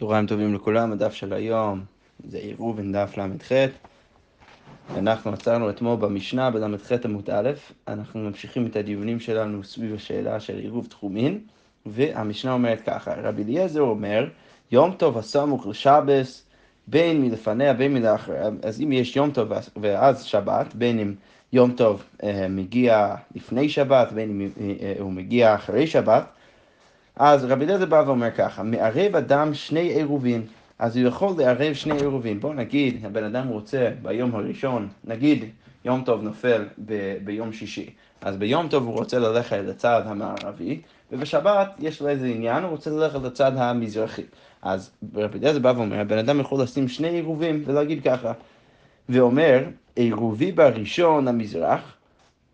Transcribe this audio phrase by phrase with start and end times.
[0.00, 1.80] צהריים טובים לכולם, הדף של היום
[2.24, 3.52] זה עירוב עם דף ל"ח.
[4.96, 7.50] אנחנו עצרנו אתמול במשנה בל"ח עמוד א',
[7.88, 11.38] אנחנו ממשיכים את הדיונים שלנו סביב השאלה של עירוב תחומין,
[11.86, 14.28] והמשנה אומרת ככה, רבי אליעזר אומר,
[14.72, 16.46] יום טוב הסמוך לשבס,
[16.86, 21.14] בין מלפניה בין מלאחריה, אז אם יש יום טוב ואז שבת, בין אם
[21.52, 26.24] יום טוב אה, מגיע לפני שבת, בין אם אה, הוא מגיע אחרי שבת,
[27.16, 30.42] אז רבי אליעזר בא ואומר ככה, מערב אדם שני עירובין,
[30.78, 32.40] אז הוא יכול לערב שני עירובין.
[32.40, 35.44] בוא נגיד, הבן אדם רוצה ביום הראשון, נגיד
[35.84, 40.80] יום טוב נופל ב- ביום שישי, אז ביום טוב הוא רוצה ללכת לצד המערבי,
[41.12, 44.22] ובשבת יש לו איזה עניין, הוא רוצה ללכת לצד המזרחי.
[44.62, 48.32] אז רבי אליעזר בא ואומר, הבן אדם יכול לשים שני עירובים ולהגיד ככה,
[49.08, 49.64] ואומר,
[49.96, 51.96] עירובי בראשון למזרח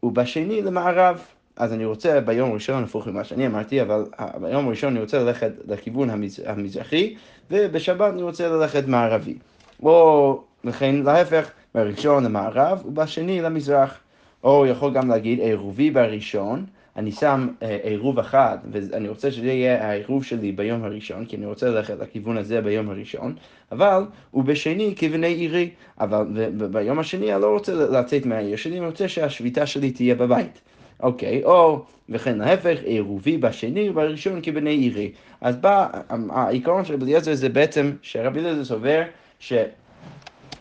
[0.03, 1.36] ובשני למערב.
[1.57, 4.05] אז אני רוצה ביום ראשון, הפוך ממה שאני אמרתי, אבל
[4.41, 6.43] ביום ראשון אני רוצה ללכת לכיוון המז...
[6.47, 7.15] המזרחי,
[7.51, 9.35] ובשבת אני רוצה ללכת מערבי.
[9.83, 14.01] או לכן להפך, בראשון למערב ובשני למזרח.
[14.45, 16.65] או יכול גם להגיד עירובי בראשון,
[16.97, 21.47] אני שם אה, עירוב אחד, ואני רוצה שזה יהיה העירוב שלי ביום הראשון, כי אני
[21.47, 23.35] רוצה ללכת לכיוון הזה ביום הראשון,
[23.73, 26.25] אבל הוא בשני כיווני עירי, אבל
[26.71, 30.61] ביום השני אני לא רוצה לצאת מהעיר שלי, אני רוצה שהשביתה שלי תהיה בבית.
[31.01, 35.13] אוקיי, או וכן להפך, עירובי בשני ובראשון כבני עירי.
[35.41, 35.89] אז בא,
[36.31, 39.03] העיקרון של רבי אליעזר זה בעצם שרבי אליעזר סובר
[39.39, 39.53] ש...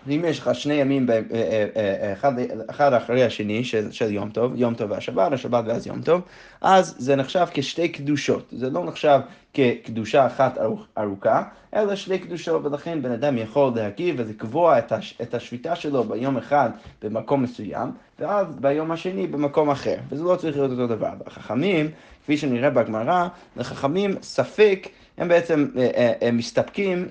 [0.09, 2.33] אם יש לך שני ימים אה, אה, אה, אחד,
[2.69, 6.22] אחד אחרי השני של, של יום טוב, יום טוב והשבת, השבת ואז יום טוב,
[6.61, 8.47] אז זה נחשב כשתי קדושות.
[8.52, 9.20] זה לא נחשב
[9.53, 10.58] כקדושה אחת
[10.97, 16.03] ארוכה, אלא שתי קדושות, ולכן בן אדם יכול להגיב ולקבוע את, הש, את השביתה שלו
[16.03, 16.70] ביום אחד
[17.02, 19.95] במקום מסוים, ואז ביום השני במקום אחר.
[20.09, 21.11] וזה לא צריך להיות אותו דבר.
[21.25, 21.89] החכמים,
[22.23, 23.27] כפי שנראה בגמרא,
[23.58, 25.67] לחכמים ספק, הם בעצם
[26.21, 27.08] הם מסתפקים.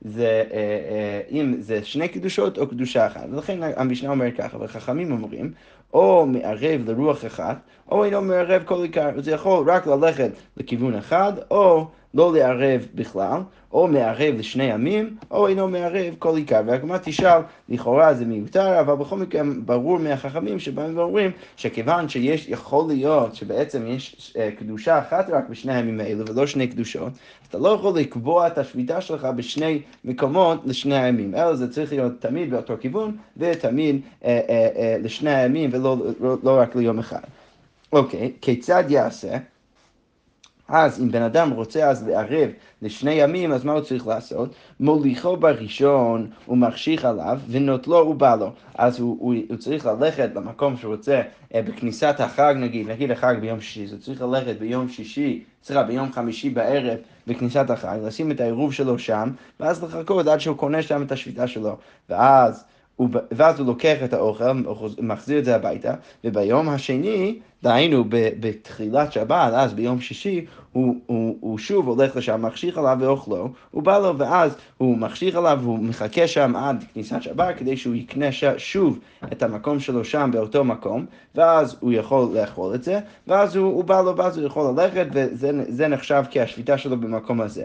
[0.00, 3.26] זה, אה, אה, אם זה שני קדושות או קדושה אחת.
[3.30, 5.52] ולכן המשנה אומרת ככה, וחכמים אומרים,
[5.94, 7.56] או מערב לרוח אחת,
[7.90, 9.10] או אינו מערב כל עיקר.
[9.16, 13.40] זה יכול רק ללכת לכיוון אחד, או לא לערב בכלל,
[13.72, 16.60] או מערב לשני ימים, או אינו מערב כל עיקר.
[16.66, 22.84] והגמרא תשאל, לכאורה זה מיותר, אבל בכל מקרה ברור מהחכמים שבאים ואומרים שכיוון שיש, יכול
[22.88, 27.12] להיות שבעצם יש אה, קדושה אחת רק בשני הימים האלו ולא שני קדושות,
[27.48, 32.12] אתה לא יכול לקבוע את השביתה שלך בשני מקומות לשני הימים, אלא זה צריך להיות
[32.20, 37.20] תמיד באותו כיוון ותמיד אה, אה, אה, לשני הימים ולא לא, לא רק ליום אחד.
[37.92, 39.36] אוקיי, כיצד יעשה?
[40.68, 42.50] אז אם בן אדם רוצה אז לערב
[42.82, 44.54] לשני ימים, אז מה הוא צריך לעשות?
[44.80, 48.52] מוליכו בראשון ומחשיך עליו, ונוטלו ובא לו.
[48.74, 51.22] אז הוא, הוא, הוא צריך ללכת למקום שהוא רוצה,
[51.54, 55.82] אה, בכניסת החג נגיד, נגיד החג ביום שישי, אז הוא צריך ללכת ביום שישי, סליחה,
[55.82, 60.82] ביום חמישי בערב בכניסת החג, לשים את העירוב שלו שם, ואז לחכות עד שהוא קונה
[60.82, 61.76] שם את השביתה שלו.
[62.08, 62.64] ואז...
[63.30, 64.44] ואז הוא לוקח את האוכל,
[64.98, 71.58] מחזיר את זה הביתה, וביום השני, דהיינו בתחילת שבת, אז ביום שישי, הוא, הוא, הוא
[71.58, 76.28] שוב הולך לשם, מחשיך עליו ואוכלו, הוא בא לו, ואז הוא מחשיך עליו, הוא מחכה
[76.28, 78.98] שם עד כניסת שבת, כדי שהוא יקנה ש, שוב
[79.32, 83.84] את המקום שלו שם באותו מקום, ואז הוא יכול לאכול את זה, ואז הוא, הוא
[83.84, 87.64] בא לו, ואז הוא יכול ללכת, וזה נחשב כשביתה שלו במקום הזה.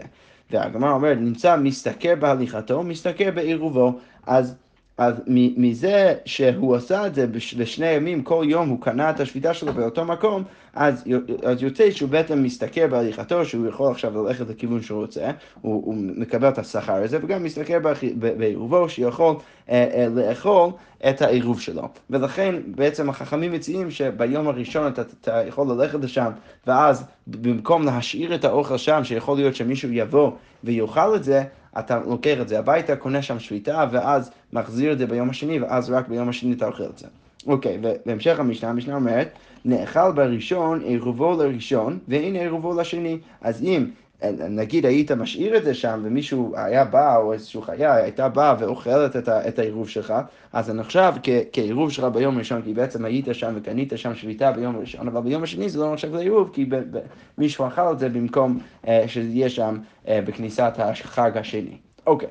[0.50, 4.54] והגמרא אומרת, נמצא משתכר בהליכתו, משתכר בעירובו, אז
[4.98, 5.14] אז
[5.56, 7.26] מזה שהוא עשה את זה
[7.56, 11.04] לשני ימים, כל יום הוא קנה את השביתה שלו באותו מקום, אז,
[11.42, 15.94] אז יוצא שהוא בעצם מסתכל בהליכתו, שהוא יכול עכשיו ללכת לכיוון שהוא רוצה, הוא, הוא
[15.94, 17.78] מקבל את השכר הזה, וגם מסתכל
[18.14, 19.36] בעירובו, שיכול
[19.68, 20.70] אה, אה, לאכול
[21.08, 21.88] את העירוב שלו.
[22.10, 26.30] ולכן בעצם החכמים מציעים שביום הראשון אתה, אתה יכול ללכת לשם,
[26.66, 30.30] ואז במקום להשאיר את האוכל שם, שיכול להיות שמישהו יבוא
[30.64, 31.44] ויאכל את זה,
[31.78, 35.90] אתה לוקח את זה הביתה, קונה שם שביתה, ואז מחזיר את זה ביום השני, ואז
[35.90, 37.06] רק ביום השני אתה אוכל את זה.
[37.46, 39.28] אוקיי, ובהמשך המשנה, המשנה אומרת,
[39.64, 43.18] נאכל בראשון עירובו לראשון, ואין עירובו לשני.
[43.40, 43.86] אז אם
[44.30, 49.16] נגיד היית משאיר את זה שם ומישהו היה בא או איזשהו חיה הייתה באה ואוכלת
[49.16, 50.14] את, את העירוב שלך,
[50.52, 51.12] אז זה נחשב
[51.52, 55.42] כעירוב שלך ביום ראשון, כי בעצם היית שם וקנית שם שביתה ביום ראשון, אבל ביום
[55.42, 56.98] השני זה לא נחשב לעירוב, כי ב, ב,
[57.38, 59.78] מישהו אכל את זה במקום אה, שזה יהיה שם
[60.08, 61.76] אה, בכניסת החג השני.
[62.06, 62.28] אוקיי.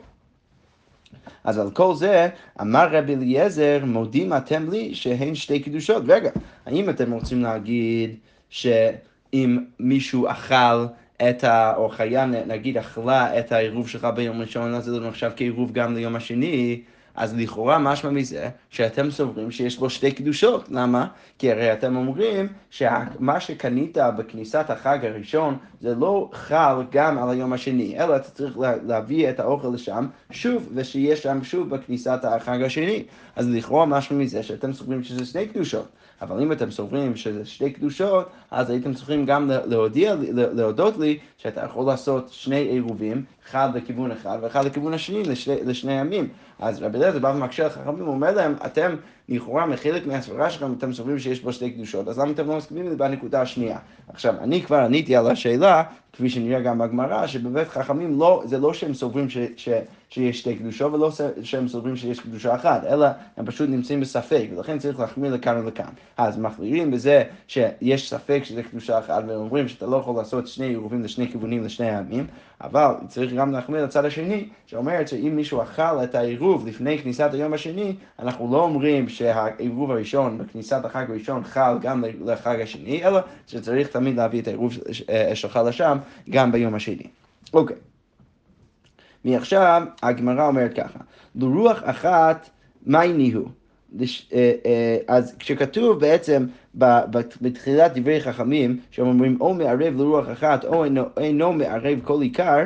[1.43, 2.29] אז על כל זה
[2.61, 6.03] אמר רבי אליעזר, מודים אתם לי שהן שתי קדושות.
[6.07, 6.29] רגע,
[6.65, 8.15] האם אתם רוצים להגיד
[8.49, 10.85] שאם מישהו אכל
[11.29, 11.73] את ה...
[11.75, 15.95] או חיה נגיד אכלה את העירוב שלך ביום ראשון, אז זה לא נחשב כעירוב גם
[15.95, 16.81] ליום השני,
[17.15, 20.65] אז לכאורה משמע מזה שאתם סוברים שיש בו שתי קדושות.
[20.71, 21.07] למה?
[21.39, 27.53] כי הרי אתם אומרים שמה שקנית בכניסת החג הראשון זה לא חל גם על היום
[27.53, 33.03] השני, אלא אתה צריך להביא את האוכל לשם שוב, ושיהיה שם שוב בכניסת החג השני.
[33.35, 35.87] אז לכאורה משמע מזה שאתם סוברים שזה שתי קדושות.
[36.21, 41.61] אבל אם אתם סוברים שזה שתי קדושות, אז הייתם צריכים גם להודיע, להודות לי שאתה
[41.61, 46.29] יכול לעשות שני עירובים, אחד לכיוון אחד ואחד לכיוון השני, לשני, לשני ימים.
[46.61, 48.95] אז רבי אליעזר בא ומקשה לחכמים, הוא אומר להם, אתם
[49.31, 52.85] לכאורה מחלק מהסברה שלכם, אתם סוברים שיש בו שתי קדושות, אז למה אתם לא מסכימים
[52.85, 53.77] לזה בנקודה השנייה?
[54.07, 55.83] עכשיו, אני כבר עניתי על השאלה,
[56.13, 59.69] כפי שנראה גם בגמרא, שבבית חכמים לא, זה לא שהם סוברים ש, ש,
[60.09, 61.11] שיש שתי קדושות ולא
[61.43, 63.07] שהם סוברים שיש קדושה אחת, אלא
[63.37, 65.89] הם פשוט נמצאים בספק, ולכן צריך להחמיר לכאן ולכאן.
[66.17, 71.03] אז מחמירים בזה שיש ספק שזה קדושה אחת, ואומרים שאתה לא יכול לעשות שני עירובים
[71.03, 72.27] לשני כיוונים לשני העמים,
[72.61, 77.53] אבל צריך גם להחמיר לצד השני, שאומרת שאם מישהו אכל את העירוב לפני כניסת היום
[77.53, 83.87] השני, אנחנו לא אומרים שהעירוב הראשון בכניסת החג הראשון חל גם לחג השני, אלא שצריך
[83.87, 84.73] תמיד להביא את העירוב
[85.33, 85.97] שלך לשם
[86.29, 87.07] גם ביום השני.
[87.53, 87.75] אוקיי.
[89.25, 90.99] מעכשיו הגמרא אומרת ככה,
[91.35, 92.49] לרוח אחת
[92.85, 93.45] מי ניהו?
[93.99, 96.45] אה, אה, אז כשכתוב בעצם
[97.41, 102.63] בתחילת דברי חכמים, שהם אומרים או מערב לרוח אחת או אינו, אינו מערב כל עיקר,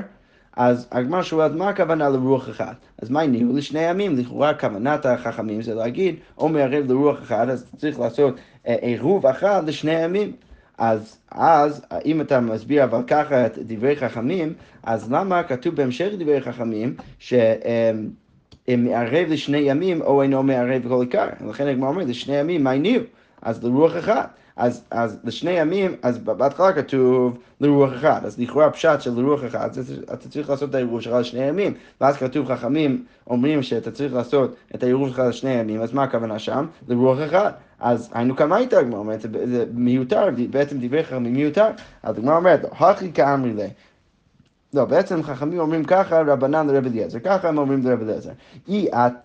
[0.56, 2.76] אז הגמר שואלת מה הכוונה לרוח אחת?
[3.02, 4.16] אז מה הניעו לשני ימים?
[4.18, 8.36] לכאורה כוונת החכמים זה להגיד או מערב לרוח אחת, אז צריך לעשות
[8.68, 10.32] אה, עירוב אחד לשני ימים.
[10.78, 14.54] אז, אז אם אתה מסביר אבל ככה את דברי חכמים,
[14.84, 17.34] אז למה כתוב בהמשך דברי חכמים ש...
[18.78, 21.28] מערב לשני ימים או אינו מערב כל עיקר.
[21.50, 23.04] לכן הגמרא אומרת, לשני ימים מה הניעו?
[23.42, 24.36] אז לרוח אחת.
[24.56, 29.70] אז, אז לשני ימים, אז בהתחלה כתוב לרוח אחד, אז לכאורה פשט של לרוח אחד,
[30.14, 34.56] אתה צריך לעשות את העירוב שלך לשני ימים, ואז כתוב חכמים אומרים שאתה צריך לעשות
[34.76, 36.66] את העירוב שלך לשני ימים, אז מה הכוונה שם?
[36.88, 37.52] לרוח אחד.
[37.80, 41.68] אז היינו כמה הייתה הגמרא אומרת, זה מיותר, בעצם דברי חכמים מיותר.
[42.04, 43.68] אז הגמרא אומרת, הכי כאמרי לה.
[44.74, 48.32] לא, בעצם חכמים אומרים ככה, רבנן לרב אליעזר, ככה הם אומרים לרב אליעזר.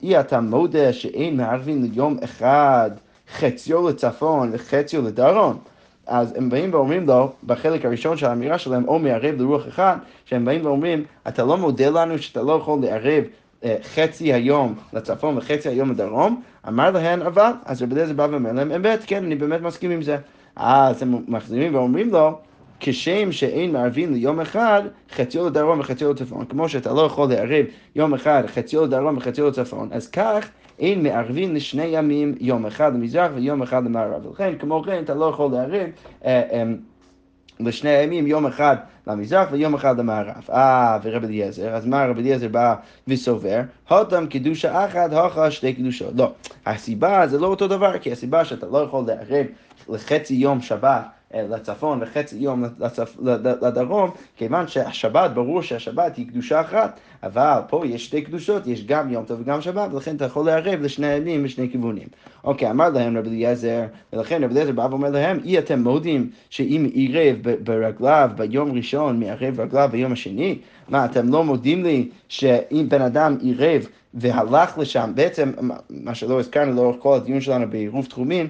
[0.02, 2.90] אי אתה מודה שאין מערבים ליום אחד
[3.32, 5.58] חציו לצפון וחציו לדרום.
[6.06, 10.44] אז הם באים ואומרים לו, בחלק הראשון של האמירה שלהם, או מערב לרוח אחד, שהם
[10.44, 13.24] באים ואומרים, אתה לא מודה לנו שאתה לא יכול לערב
[13.64, 16.42] אה, חצי היום לצפון וחצי היום לדרום?
[16.68, 20.02] אמר להם, אבל, אז רבי אליעזר בא ואומר להם, אמת, כן, אני באמת מסכים עם
[20.02, 20.16] זה.
[20.56, 22.38] אז הם מחזירים ואומרים לו,
[22.80, 26.44] כשם שאין מערבים ליום אחד, חציו לדרום וחציו לצפון.
[26.44, 27.64] כמו שאתה לא יכול לערב
[27.96, 30.48] יום אחד חציו לדרום וחציו לצפון, אז כך
[30.78, 34.26] אין מערבים לשני ימים, יום אחד למזרח ויום אחד למערב.
[34.26, 35.88] ולכן, כמו כן, אתה לא יכול לערב
[36.24, 36.62] אה, אה,
[37.60, 40.44] לשני הימים, יום אחד למזרח ויום אחד למערב.
[40.50, 42.74] אה, ורבי אליעזר, אז מה רבי אליעזר בא
[43.08, 43.60] וסובר?
[43.88, 46.12] הותם קדושה אחת, הוכה שתי קדושות.
[46.16, 46.32] לא,
[46.66, 49.46] הסיבה זה לא אותו דבר, כי הסיבה שאתה לא יכול לערב
[49.88, 53.16] לחצי יום שבת לצפון וחצי יום לצפ...
[53.62, 59.12] לדרום, כיוון שהשבת, ברור שהשבת היא קדושה אחת, אבל פה יש שתי קדושות, יש גם
[59.12, 62.08] יום טוב וגם שבת, ולכן אתה יכול לערב לשני הימים בשני כיוונים.
[62.44, 63.82] אוקיי, אמר להם רבי אליעזר,
[64.12, 69.60] ולכן רבי אליעזר בא ואומר להם, אי אתם מודים שאם עירב ברגליו ביום ראשון, מערב
[69.60, 70.58] רגליו ביום השני?
[70.88, 75.52] מה, אתם לא מודים לי שאם בן אדם עירב והלך לשם, בעצם,
[75.90, 78.48] מה שלא הזכרנו לאורך כל הדיון שלנו בעירוב תחומים,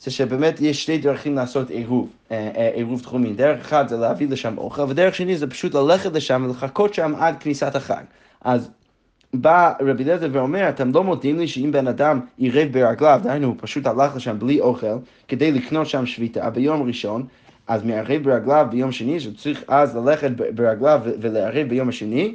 [0.00, 3.32] זה שבאמת יש שתי דרכים לעשות עירוב, אה, אה, עירוב תחומי.
[3.32, 7.36] דרך אחת זה להביא לשם אוכל, ודרך שני זה פשוט ללכת לשם ולחכות שם עד
[7.40, 8.02] כניסת החג.
[8.40, 8.70] אז
[9.34, 13.56] בא רבי אליעזר ואומר, אתם לא מודיעים לי שאם בן אדם עירב ברגליו, דהיינו, הוא
[13.60, 17.26] פשוט הלך לשם בלי אוכל, כדי לקנות שם שביתה ביום ראשון,
[17.66, 22.34] אז מערב ברגליו ביום שני, שהוא צריך אז ללכת ברגליו ולערב ביום השני,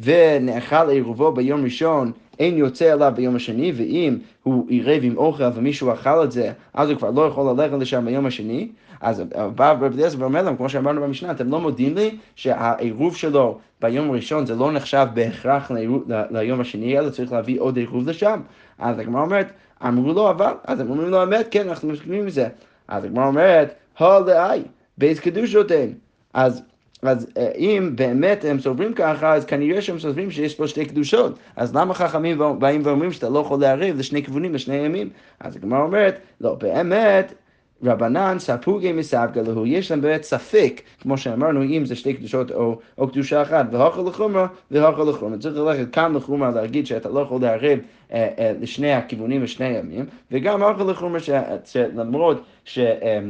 [0.00, 5.92] ונאכל עירובו ביום ראשון, אין יוצא אליו ביום השני, ואם הוא עירב עם אוכל ומישהו
[5.92, 8.68] אכל את זה, אז הוא כבר לא יכול ללכת לשם ביום השני.
[9.00, 9.22] אז
[9.54, 14.10] בא רבי אליעזר ואומר להם, כמו שאמרנו במשנה, אתם לא מודיעים לי שהעירוב שלו ביום
[14.10, 15.70] הראשון זה לא נחשב בהכרח
[16.30, 18.40] ליום השני, אלא צריך להביא עוד עירוב לשם.
[18.78, 19.52] אז הגמרא אומרת,
[19.86, 22.48] אמרו לו אבל, אז הם אומרים לו אמת, כן, אנחנו מסכימים עם זה.
[22.88, 24.62] אז הגמרא אומרת, הלאי,
[24.98, 25.92] בית קדושות אין.
[26.34, 26.62] אז
[27.02, 31.38] אז אה, אם באמת הם סוברים ככה, אז כנראה שהם סוברים שיש פה שתי קדושות.
[31.56, 35.10] אז למה חכמים באים ואומרים שאתה לא יכול לערב לשני כיוונים, לשני ימים?
[35.40, 37.34] אז הגמרא אומרת, לא, באמת,
[37.82, 42.78] רבנן ספוגי מסבגה להו, יש להם באמת ספק, כמו שאמרנו, אם זה שתי קדושות או,
[42.98, 45.38] או קדושה אחת, והוכל לחומרה והוכל לחומרה.
[45.38, 47.78] צריך ללכת כאן לחומרה להגיד שאתה לא יכול לערב
[48.12, 51.20] אה, אה, לשני הכיוונים ושני ימים, וגם הוכל לחומרה
[51.64, 52.78] שלמרות ש...
[52.78, 53.20] אה,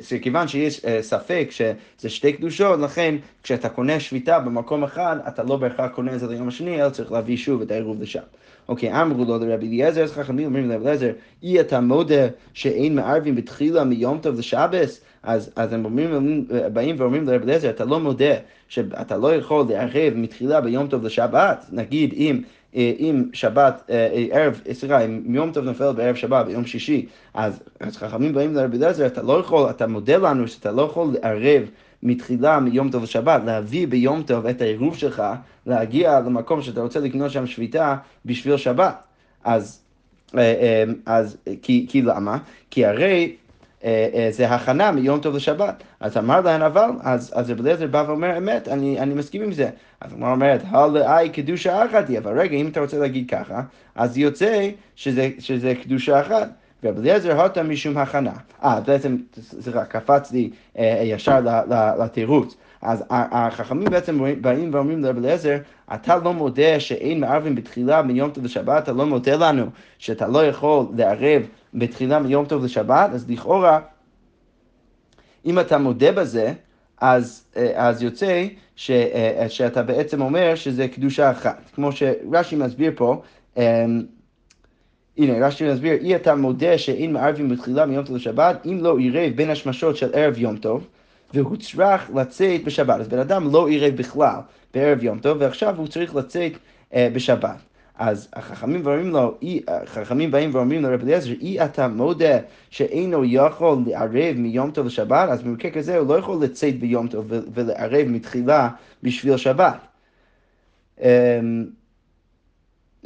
[0.00, 5.90] שכיוון שיש ספק שזה שתי קדושות, לכן כשאתה קונה שביתה במקום אחד, אתה לא בהכרח
[5.90, 8.20] קונה את זה ליום השני, אלא צריך להביא שוב את העירוב לשם.
[8.68, 11.10] אוקיי, אמרו לו לרבי אליעזר, אז חכמים אומרים לרבי אליעזר,
[11.42, 15.00] אי אתה מודה שאין מערבים בתחילה מיום טוב לשבס?
[15.22, 18.34] אז, אז הם אומרים, באים ואומרים לרב אליעזר, אתה לא מודה
[18.68, 22.42] שאתה לא יכול לערב מתחילה ביום טוב לשבת, נגיד אם...
[22.76, 27.06] אה, אם שבת, אה, אה, ערב, סליחה, אם יום טוב נופל בערב שבת, ביום שישי,
[27.34, 31.14] אז, אז חכמים באים לרבי אליעזר, אתה לא יכול, אתה מודה לנו שאתה לא יכול
[31.22, 31.62] לערב
[32.02, 35.22] מתחילה מיום טוב לשבת, להביא ביום טוב את העירוב שלך,
[35.66, 38.94] להגיע למקום שאתה רוצה לקנות שם שביתה בשביל שבת.
[39.44, 39.80] אז,
[41.06, 42.38] אז כי, כי למה?
[42.70, 43.36] כי הרי
[44.30, 45.82] זה הכנה מיום טוב לשבת.
[46.00, 49.52] אז אמר להן אבל, אז, אז רב אליעזר בא ואומר אמת, אני, אני מסכים עם
[49.52, 49.70] זה.
[50.00, 53.62] אז הוא אומרת, הלאי קדושה אחת היא, אבל רגע, אם אתה רוצה להגיד ככה,
[53.94, 56.48] אז יוצא שזה, שזה קדושה אחת.
[56.84, 58.32] רב אליעזר הוטה משום הכנה.
[58.64, 61.40] אה, בעצם, סליחה, קפצתי אה, ישר
[61.98, 62.56] לתירוץ.
[62.82, 65.56] אז החכמים בעצם באים ואומרים לרב אליעזר,
[65.94, 69.66] אתה לא מודה שאין מערבים בתחילה מיום טוב לשבת, אתה לא מודה לנו
[69.98, 71.42] שאתה לא יכול לערב
[71.74, 73.80] בתחילה מיום טוב לשבת, אז לכאורה,
[75.46, 76.52] אם אתה מודה בזה,
[77.00, 77.44] אז,
[77.74, 78.46] אז יוצא
[78.76, 78.90] ש,
[79.48, 81.70] שאתה בעצם אומר שזה קדושה אחת.
[81.74, 83.22] כמו שרש"י מסביר פה,
[83.56, 83.62] אמ,
[85.18, 89.32] הנה, רש"י מסביר, אי אתה מודה שאין מערבים בתחילה מיום טוב לשבת, אם לא עירב
[89.36, 90.86] בין השמשות של ערב יום טוב,
[91.34, 93.00] והוא צריך לצאת בשבת.
[93.00, 94.40] אז בן אדם לא עירב בכלל
[94.74, 96.52] בערב יום טוב, ועכשיו הוא צריך לצאת
[96.94, 97.56] אה, בשבת.
[97.98, 102.38] אז החכמים אומרים לו, החכמים באים ואומרים לרב אליעזר, אי אתה מודה
[102.70, 107.24] שאינו יכול לערב מיום טוב לשבת, אז במקרה כזה הוא לא יכול לצאת ביום טוב
[107.28, 108.68] ולערב מתחילה
[109.02, 109.76] בשביל שבת.
[111.00, 111.06] אמ,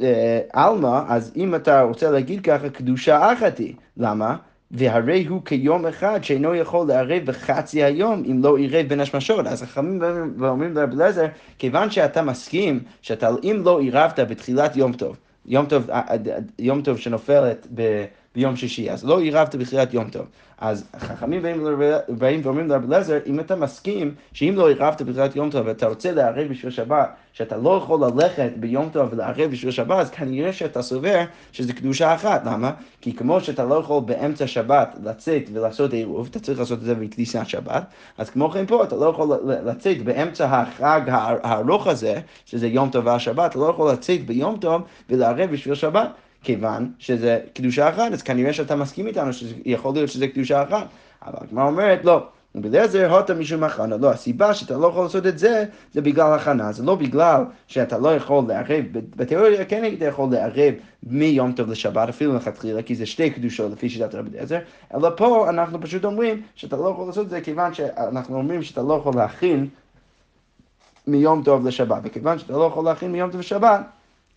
[0.01, 3.73] אה, עלמא, אז אם אתה רוצה להגיד ככה, קדושה אחת היא.
[3.97, 4.35] למה?
[4.77, 9.47] והרי הוא כיום אחד שאינו יכול לערב בחצי היום אם לא עירב בין השמשות.
[9.47, 10.01] אז החכמים
[10.37, 11.25] ואומרים לרב אליעזר,
[11.59, 16.15] כיוון שאתה מסכים שאתה אם לא עירבת בתחילת יום טוב, יום טוב, אה, אה,
[16.59, 18.05] יום טוב שנופלת ב...
[18.35, 20.25] ביום שישי, אז לא עירבת בתחילת יום טוב.
[20.57, 21.41] אז חכמים
[22.07, 26.11] באים ואומרים לרב אליעזר, אם אתה מסכים שאם לא עירבת בתחילת יום טוב ואתה רוצה
[26.11, 30.81] לערב בשביל שבת, שאתה לא יכול ללכת ביום טוב ולערב בשביל שבת, אז כנראה שאתה
[30.81, 32.41] סובר שזה קדושה אחת.
[32.45, 32.71] למה?
[33.01, 36.95] כי כמו שאתה לא יכול באמצע שבת לצאת ולעשות עירוב, אתה צריך לעשות את זה
[36.95, 37.83] בכניסת שבת,
[38.17, 41.01] אז כמו כן פה אתה לא יכול לצאת באמצע החג
[41.43, 46.09] הארוך הזה, שזה יום טוב והשבת, אתה לא יכול לצאת ביום טוב ולערב בשביל שבת.
[46.45, 50.87] כיוון שזה קדושה אחת, אז כנראה שאתה מסכים איתנו שיכול להיות שזה קדושה אחת.
[51.25, 52.27] אבל הגמרא אומרת, לא.
[52.55, 53.97] ובלעזר הוטה משום הכנה.
[53.97, 56.71] לא, הסיבה שאתה לא יכול לעשות את זה, זה בגלל הכנה.
[56.71, 60.73] זה לא בגלל שאתה לא יכול לערב, בתיאוריה כן היית יכול לערב
[61.03, 64.59] מיום טוב לשבת, אפילו לכתחילה, כי זה שתי קדושות לפי שיטת רבי אליעזר,
[64.95, 68.81] אלא פה אנחנו פשוט אומרים שאתה לא יכול לעשות את זה כיוון שאנחנו אומרים שאתה
[68.81, 69.67] לא יכול להכין
[71.07, 72.01] מיום טוב לשבת.
[72.03, 73.79] וכיוון שאתה לא יכול להכין מיום טוב לשבת,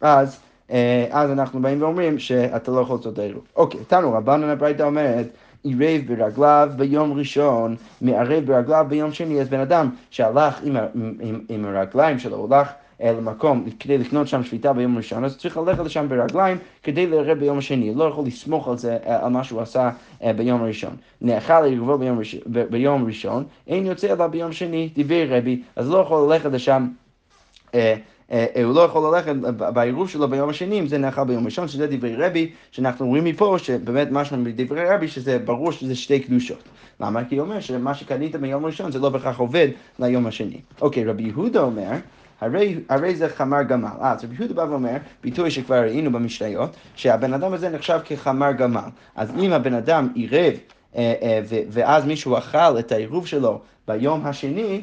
[0.01, 0.41] אז...
[0.71, 3.45] אה, אז אנחנו באים ואומרים שאתה לא יכול לעשות את העירוב.
[3.57, 5.27] אוקיי, תנו רבנן הברייתא אומרת,
[5.63, 10.77] עירב ברגליו ביום ראשון, מערב ברגליו ביום שני, אז בן אדם שהלך עם,
[11.21, 12.69] עם, עם הרגליים שלו, הולך
[13.03, 17.39] אה, למקום כדי לקנות שם שביתה ביום ראשון, אז צריך ללכת לשם ברגליים כדי לערב
[17.39, 19.91] ביום השני, לא יכול לסמוך על זה, אה, על מה שהוא עשה
[20.37, 20.97] ביום הראשון.
[21.21, 22.21] נאכל עירבו ביום,
[22.71, 26.89] ביום ראשון, אין יוצא אליו ביום שני, דברי רבי, אז לא יכול ללכת לשם
[28.65, 32.17] הוא לא יכול ללכת בעירוב שלו ביום השני אם זה נאכל ביום ראשון, שזה דברי
[32.17, 36.63] רבי, שאנחנו רואים מפה שבאמת משהו מדברי רבי, שזה ברור שזה שתי קדושות.
[37.01, 37.25] למה?
[37.25, 39.69] כי הוא אומר שמה שקנית ביום ראשון זה לא בהכרח עובד
[39.99, 40.61] ליום השני.
[40.81, 41.91] אוקיי, רבי יהודה אומר,
[42.41, 43.89] הרי, הרי זה חמר גמל.
[44.01, 48.53] אה, אז רבי יהודה בא ואומר, ביטוי שכבר ראינו במשניות, שהבן אדם הזה נחשב כחמר
[48.53, 48.89] גמל.
[49.17, 50.55] אז אם הבן אדם עירב,
[50.97, 54.81] אה, ואז מישהו אכל את העירוב שלו ביום השני,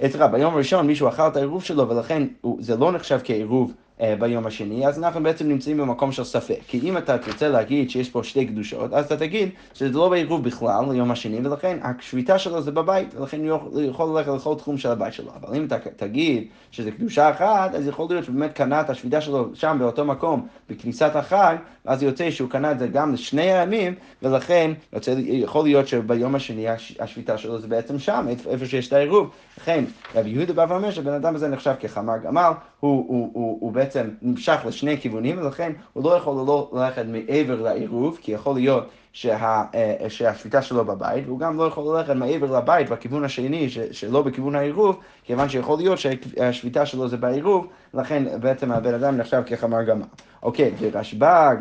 [0.00, 2.22] סליחה, ביום הראשון מישהו אכל את העירוב שלו ולכן
[2.58, 6.58] זה לא נחשב כעירוב ביום השני, אז אנחנו בעצם נמצאים במקום של ספק.
[6.68, 10.44] כי אם אתה תרצה להגיד שיש פה שתי קדושות, אז אתה תגיד שזה לא בעירוב
[10.44, 14.90] בכלל ליום השני, ולכן השביתה שלו זה בבית, ולכן הוא יכול ללכת לכל תחום של
[14.90, 15.30] הבית שלו.
[15.40, 19.48] אבל אם אתה תגיד שזה קדושה אחת, אז יכול להיות שבאמת קנה את השביתה שלו
[19.54, 24.72] שם באותו מקום, בכניסת החג, ואז יוצא שהוא קנה את זה גם לשני הימים, ולכן
[24.92, 26.66] יוצא, יכול להיות שביום השני
[27.00, 29.30] השביתה שלו זה בעצם שם, איפה שיש את העירוב.
[29.58, 29.84] לכן
[30.14, 32.50] רבי יהודה בא ואומר שהבן אדם הזה נחשב כחמר גמל,
[32.84, 37.62] הוא, הוא, הוא, הוא בעצם נמשך לשני כיוונים, ולכן הוא לא יכול לא ללכת מעבר
[37.62, 42.58] לעירוב, כי יכול להיות שה, אה, שהשביתה שלו בבית, והוא גם לא יכול ללכת מעבר
[42.58, 48.72] לבית בכיוון השני, שלא בכיוון העירוב, כיוון שיכול להיות שהשביתה שלו זה בעירוב, לכן בעצם
[48.72, 50.04] הבן אדם נחשב כחמר גמל.
[50.42, 51.56] אוקיי, ורשב"ג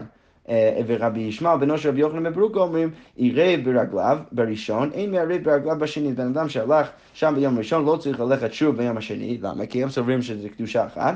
[0.88, 6.13] ורבי ישמעאל בנו של רבי יוחנן בברוקו אומרים, עירב ברגליו בראשון, אין מערב ברגליו בשני.
[6.13, 9.65] בן אדם שהלך שם ביום ראשון לא צריך ללכת שוב ביום השני, למה?
[9.65, 11.15] כי הם סוברים שזה קדושה אחת.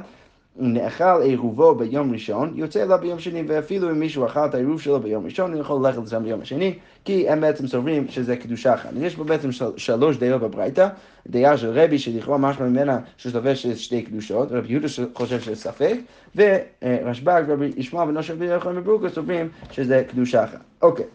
[0.59, 4.99] נאכל עירובו ביום ראשון, יוצא אליו ביום שני, ואפילו אם מישהו אכל את העירוב שלו
[4.99, 6.73] ביום ראשון, הוא יכול ללכת לשם ביום השני,
[7.05, 8.89] כי הם בעצם סוברים שזה קדושה אחת.
[8.95, 10.87] יש פה בעצם של, שלוש דעות בברייתא,
[11.27, 15.95] דעה של רבי שלכאורה משמע ממנה שסובר שזה שתי קדושות, רבי יהודה חושב שזה ספק,
[16.35, 20.59] ורשב"ג, רבי ישמעאל בנו של רבי יוחנן מברוקה סוברים שזה קדושה אחת.
[20.81, 21.05] אוקיי.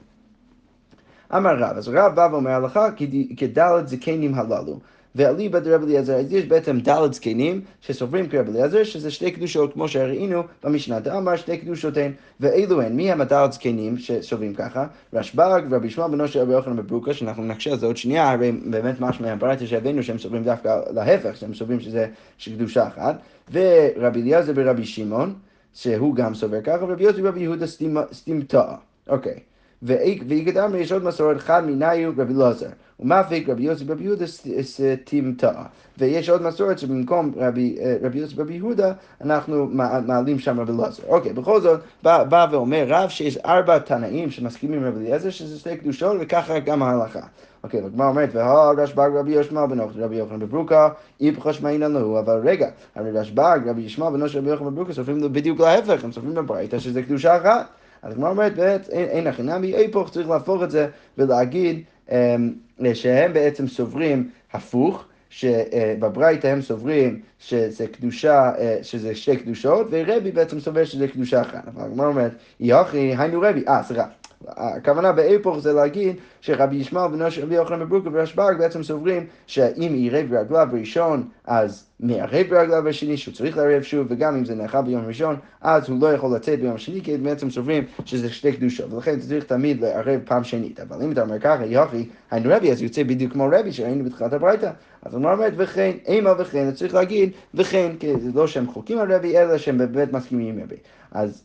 [1.36, 2.88] אמר רב, אז רב בא ואומר הלכה
[3.36, 4.78] כדלת זקנים הללו.
[5.14, 9.88] ואליבא דרב אליעזר, אז יש בעצם דלת זקנים שסוברים כרב אליעזר, שזה שתי קדושות, כמו
[9.88, 14.86] שראינו במשנה, דאמר שתי קדושות הן, ואלו הן, מי הם הדלת זקנים שסוברים ככה?
[15.12, 18.52] רשב"ג ורבי ישמעאל בנו של רבי יוחנן בברוקה, שאנחנו נקשה על זה עוד שנייה, הרי
[18.52, 22.06] באמת משמע מהברייתא שהבאנו שהם סוברים דווקא להפך, שהם סוברים שזה
[22.44, 23.16] קדושה אחת,
[23.52, 25.34] ורבי אליעזר ורבי שמעון,
[25.74, 27.66] שהוא גם סובר ככה, ורבי יוסי ורבי יהודה
[28.12, 28.62] סתימתא.
[29.08, 29.51] אוקיי.
[29.82, 32.68] ויגדם יש עוד מסורת חד מניו רבי אלעזר.
[33.00, 34.24] ומפיק רבי יוסי רבי יהודה
[34.62, 35.52] סטימתא.
[35.98, 39.66] ויש עוד מסורת שבמקום רבי, אה, רבי יוסי רבי יהודה, אנחנו
[40.06, 41.02] מעלים שם רבי אלעזר.
[41.08, 45.58] אוקיי, בכל זאת, בא, בא ואומר רב שיש ארבע תנאים שמסכימים עם רבי אליעזר, שזה
[45.58, 47.20] שתי קדושות, וככה גם ההלכה.
[47.64, 50.88] אוקיי, והגמרא אומרת, והא רשב"ג רבי ישמעאל בנו רבי יוחנן בברוקה,
[51.20, 55.32] איפכא שמעינן לו, אבל רגע, הרי רשב"ג רבי ישמעאל בנו של רבי יוחנן בברוקה סופרים
[55.32, 57.81] בדיוק להפך, הם סופרים בברייתא שזה קדושה אחת.
[58.02, 58.58] אז הגמרא אומרת,
[58.90, 62.52] אין הכי נמי, איפוך צריך להפוך את זה ולהגיד אמ,
[62.94, 70.60] שהם בעצם סוברים הפוך, שבברייתא הם סוברים שזה קדושה, אה, שזה שתי קדושות, ורבי בעצם
[70.60, 71.68] סובר שזה קדושה אחת.
[71.68, 74.04] אבל הגמרא אומרת, יוכי, היינו רבי, אה, סליחה.
[74.48, 79.92] הכוונה בהיפוך זה להגיד שרבי ישמעאל בנו של רבי יוחנן בברוקה ורשב"ג בעצם סוברים שאם
[79.94, 84.82] עירב ברגליו בראשון אז מערב ברגליו בשני שהוא צריך לערב שוב וגם אם זה נאכל
[84.82, 88.92] ביום ראשון אז הוא לא יכול לצאת ביום שני כי בעצם סוברים שזה שתי קדושות
[88.92, 90.80] ולכן אתה צריך תמיד לערב פעם שנית.
[90.80, 94.32] אבל אם אתה אומר ככה יוכי היינו רבי אז יוצא בדיוק כמו רבי שראינו בתחילת
[94.32, 94.70] הברייתא.
[95.02, 99.12] אז הוא אומר וכן אימה וכן צריך להגיד וכן כי זה לא שהם חוקים על
[99.12, 100.76] רבי אלא שהם באמת מסכימים עם רבי.
[101.12, 101.44] אז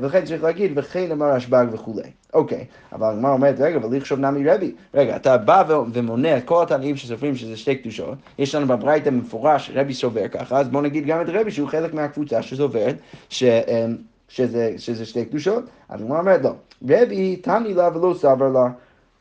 [0.00, 2.10] וכן צריך להגיד וכן אמר רשב"ג וכולי.
[2.34, 4.72] אוקיי, אבל הגמרא אומרת, רגע, אבל לכשוב נמי רבי.
[4.94, 9.70] רגע, אתה בא ומונה את כל התנאים שסופרים שזה שתי קדושות, יש לנו בברייתא מפורש,
[9.74, 12.96] רבי סובר ככה, אז בוא נגיד גם את רבי שהוא חלק מהקבוצה שסוברת,
[13.28, 13.42] ש...
[13.42, 13.96] אמ,
[14.28, 16.52] שזה, שזה שתי קדושות, אז הגמרא אומרת לא,
[16.88, 18.68] רבי תני לה ולא סבר לה,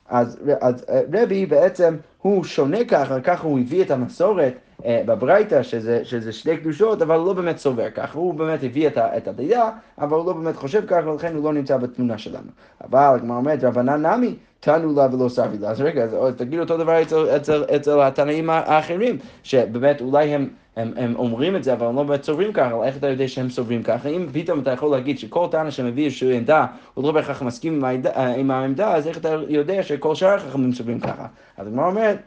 [0.10, 4.54] אז, אז אה, רבי בעצם הוא שונה ככה, ככה הוא הביא את המסורת
[4.86, 8.88] אה, בברייתא, שזה, שזה שתי קדושות, אבל הוא לא באמת סובר ככה, הוא באמת הביא
[8.88, 12.48] את, את הדעה, אבל הוא לא באמת חושב ככה, ולכן הוא לא נמצא בתמונה שלנו.
[12.84, 15.70] אבל הגמרא אומרת, רבנן נמי, תנו לה ולא סבי לה.
[15.70, 20.50] אז רגע, אז תגידו אותו דבר אצל, אצל, אצל התנאים האחרים, שבאמת אולי הם...
[20.76, 23.28] הם, הם אומרים את זה, אבל הם לא באמת סוברים ככה, אבל איך אתה יודע
[23.28, 24.10] שהם סוברים ככה?
[24.10, 27.84] אם פתאום אתה יכול להגיד שכל טענה שמביא איזושהי עמדה, הוא לא בהכרח מסכים עם
[27.84, 31.28] העמדה, עם העמדה, אז איך אתה יודע שכל שאר החכמים סוברים ככה?
[31.58, 32.18] אז הגמרא אומרת,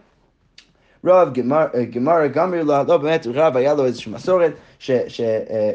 [1.05, 4.53] רב גמר גמר לה, לא באמת רב היה לו איזושהי מסורת
[4.91, 5.05] אה,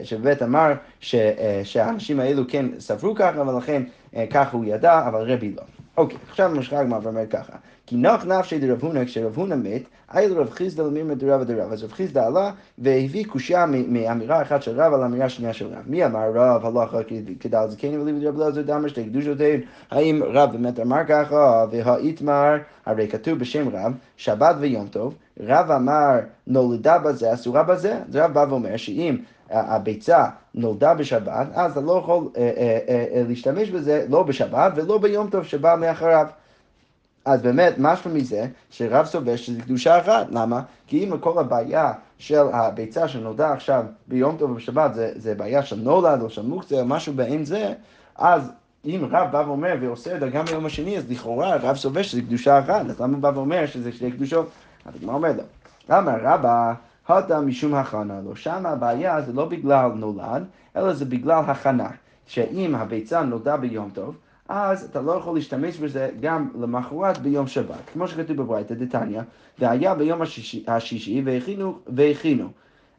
[0.03, 0.73] שבאמת אמר
[1.13, 3.83] אה, שהאנשים האלו כן סברו ככה ולכן
[4.15, 5.82] אה, ככה הוא ידע, אבל רבי לא.
[5.97, 7.53] אוקיי, עכשיו ממשיכה הגמרא ואומרת ככה,
[7.85, 11.71] כי נח נפשי דרב הונא, כשרב הונא מת, היה לרב חיסדא למימא דרבא דרב.
[11.71, 15.83] אז רב חיסדא עלה והביא קושייה מאמירה אחת של רב על אמירה שנייה של רב.
[15.87, 16.97] מי אמר רב הלכה
[17.39, 19.59] כדל זקני וליבי דרב אלעזר דאמר שתי קדושותיהן?
[19.91, 26.19] האם רב באמת אמר ככה, והאיתמר, הרי כתוב בשם רב, שבת ויום טוב, רב אמר
[26.47, 29.17] נולדה בזה, אסורה בזה, אז רב בא ואומר שאם
[29.49, 30.25] הביצה
[30.55, 35.29] נולדה בשבת, אז אתה לא יכול אה, אה, אה, להשתמש בזה לא בשבת ולא ביום
[35.29, 36.27] טוב שבא מאחריו.
[37.25, 40.27] אז באמת, משהו מזה, שרב סובר שזה קדושה אחת.
[40.31, 40.61] למה?
[40.87, 45.75] כי אם כל הבעיה של הביצה שנולדה עכשיו ביום טוב ובשבת, זה, זה בעיה של
[45.75, 47.73] נולד או של מוקצה או משהו בעין זה,
[48.15, 48.51] אז
[48.85, 52.21] אם רב בא ואומר ועושה את זה גם ביום השני, אז לכאורה רב סובר שזה
[52.21, 52.85] קדושה אחת.
[52.89, 54.49] אז למה הוא בא ואומר שזה שתי קדושות?
[54.85, 55.43] אז מה אומר לו?
[55.89, 56.73] למה רבא
[57.07, 58.35] הדה משום הכנה לו.
[58.35, 60.43] שם הבעיה זה לא בגלל נולד,
[60.75, 61.89] אלא זה בגלל הכנה.
[62.27, 64.17] שאם הביצה נולדה ביום טוב,
[64.49, 67.89] אז אתה לא יכול להשתמש בזה גם למחרת ביום שבת.
[67.93, 69.21] כמו שכתוב בברייתא דתניא,
[69.59, 72.49] והיה ביום השישי, השישי והכינו, והכינו.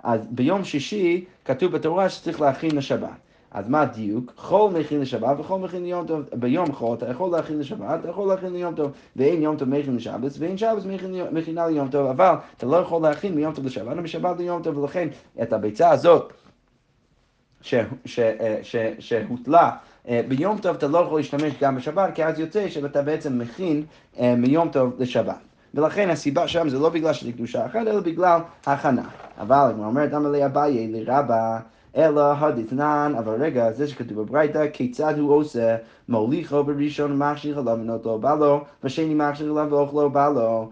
[0.03, 3.09] אז ביום שישי כתוב בתורה שצריך להכין לשבת.
[3.55, 4.33] אז מה הדיוק?
[4.37, 6.23] חול מכין לשבת וחול מכין ליום טוב.
[6.35, 8.91] ביום חול אתה יכול להכין לשבת, אתה יכול להכין ליום טוב.
[9.17, 10.83] ואין יום טוב מכין לשבת, ואין שבת
[11.33, 12.07] מכינה ליום טוב.
[12.07, 15.09] אבל אתה לא יכול להכין מיום טוב לשבת ומשבת ליום טוב, ולכן
[15.43, 16.33] את הביצה הזאת
[18.99, 19.71] שהוטלה
[20.09, 23.85] אה, ביום טוב אתה לא יכול להשתמש גם בשבת, כי אז יוצא שאתה בעצם מכין
[24.21, 25.39] אה, מיום טוב לשבת.
[25.75, 29.09] ולכן הסיבה שם זה לא בגלל שזה קדושה אחת, אלא בגלל הכנה.
[29.39, 31.59] אבל הגמרא אומרת, אמר לי אביי לרבה
[31.97, 35.77] אלא הדתנן, אבל רגע, זה שכתוב בברייתא, כיצד הוא עושה,
[36.09, 40.71] מוליכו בראשון ומכשיר עליו ונותו בא לו, ושני מכשיר עליו ואוכלו בא לו.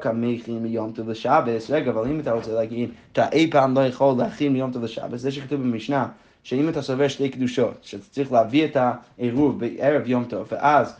[0.00, 4.14] כמכין מיום טוב לשבס, רגע, אבל אם אתה רוצה להגיד, אתה אי פעם לא יכול
[4.18, 6.08] להכין מיום טוב לשבס, זה שכתוב במשנה,
[6.42, 10.94] שאם אתה סובר שתי קדושות, שאתה צריך להביא את העירוב בערב יום טוב, ואז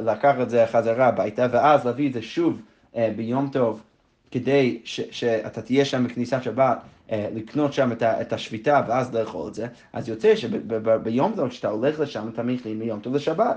[0.00, 2.60] לקחת את זה חזרה הביתה, ואז להביא את זה שוב
[2.96, 3.82] אה, ביום טוב,
[4.30, 6.78] כדי שאתה תהיה שם בכניסת שבת,
[7.12, 12.00] לקנות שם את, את השביתה ואז לאכול את זה, אז יוצא שביום טוב, כשאתה הולך
[12.00, 13.56] לשם, אתה מכין מיום טוב לשבת.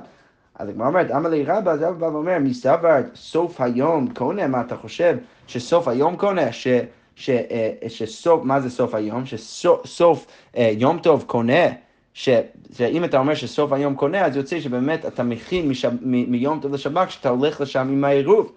[0.56, 4.62] אז הגמרא אומרת, אמר לי רבא, אז רבא בא ואומר, מסתבר סוף היום קונה, מה
[4.62, 6.52] אתה חושב שסוף היום קונה?
[6.52, 6.68] ש,
[7.16, 9.26] ש, אה, שסוף, מה זה סוף היום?
[9.26, 11.66] שסוף יום טוב קונה.
[12.14, 12.30] ש,
[12.74, 17.08] שאם אתה אומר שסוף היום קונה, אז יוצא שבאמת אתה מכין מ, מיום טוב לשבת
[17.08, 18.52] כשאתה הולך לשם עם העירוב.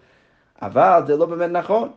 [0.63, 1.89] אבל זה לא באמת נכון.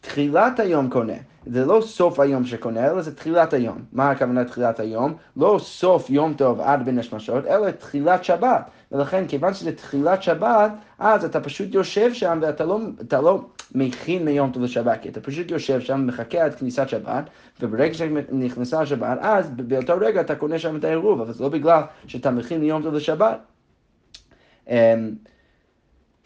[0.00, 1.16] תחילת היום קונה.
[1.46, 3.78] זה לא סוף היום שקונה, אלא זה תחילת היום.
[3.92, 5.14] מה הכוונה תחילת היום?
[5.36, 8.70] לא סוף יום טוב עד בין השמשות, אלא תחילת שבת.
[8.92, 12.78] ולכן, כיוון שזה תחילת שבת, אז אתה פשוט יושב שם ואתה לא,
[13.12, 17.24] לא מכין מיום טוב לשבת, כי אתה פשוט יושב שם, מחכה עד כניסת שבת,
[17.60, 21.82] וברגע שנכנסה השבת, אז באותו רגע אתה קונה שם את העירוב, אבל זה לא בגלל
[22.06, 23.38] שאתה מכין מיום טוב לשבת.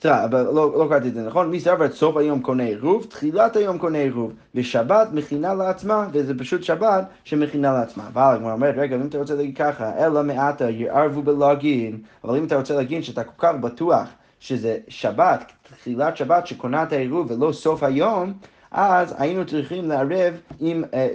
[0.04, 3.78] לא, לא קראתי את זה נכון, מי סבר את סוף היום קונה עירוב, תחילת היום
[3.78, 8.04] קונה עירוב, ושבת מכינה לעצמה, וזה פשוט שבת שמכינה לעצמה.
[8.06, 12.44] אבל הגמרא אומרת, רגע, אם אתה רוצה להגיד ככה, אלא מעטה יערבו בלוגין, אבל אם
[12.44, 14.08] אתה רוצה להגיד שאתה כל כך בטוח
[14.40, 18.32] שזה שבת, תחילת שבת שקונה את העירוב ולא סוף היום,
[18.70, 21.08] אז היינו צריכים לערב עם, אה,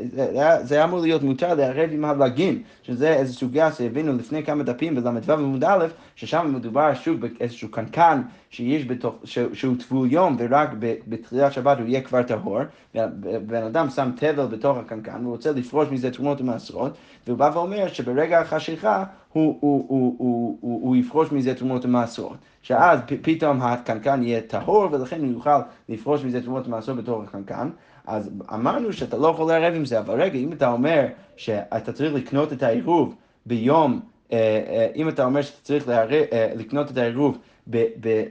[0.63, 4.95] זה היה אמור להיות מותר לערב עם הלגין, שזה איזו סוגיה שהבינו לפני כמה דפים
[4.95, 8.21] בל"ו עמוד א', ששם מדובר שוב באיזשהו קנקן
[8.55, 9.15] שיש בתוך,
[9.53, 10.69] שהוא טבול יום ורק
[11.07, 12.59] בתחילת שבת הוא יהיה כבר טהור,
[12.95, 17.87] ובן אדם שם תבל בתוך הקנקן, הוא רוצה לפרוש מזה תרומות ומעשרות, והוא בא ואומר
[17.87, 22.37] שברגע החשיכה הוא, הוא, הוא, הוא, הוא, הוא יפרוש מזה תרומות ומעשרות.
[22.61, 27.69] שאז פתאום הקנקן יהיה טהור, ולכן הוא יוכל לפרוש מזה תרומות ומעשרות בתוך הקנקן.
[28.07, 31.05] אז אמרנו שאתה לא יכול לערב עם זה, אבל רגע, אם אתה אומר
[31.37, 33.15] שאתה צריך לקנות את העירוב
[33.45, 33.99] ביום,
[34.31, 37.37] אה, אה, אם אתה אומר שאתה צריך אה, לקנות את העירוב